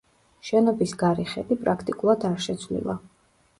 შენობის 0.47 0.93
გარე 1.01 1.27
ხედი 1.33 1.59
პრაქტიკულად 1.67 2.27
არ 2.33 2.43
შეცვლილა. 2.49 2.99